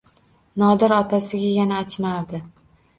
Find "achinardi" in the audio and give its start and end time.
1.85-2.45